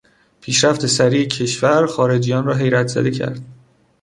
پیشرفت 0.41 0.85
سریع 0.85 1.27
کشور، 1.27 1.85
خارجیان 1.85 2.45
را 2.45 2.53
حیرت 2.53 2.87
زده 2.87 3.11
کرد. 3.11 3.39